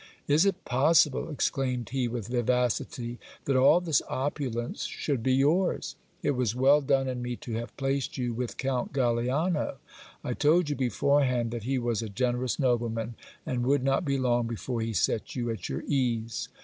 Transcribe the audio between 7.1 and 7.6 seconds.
me to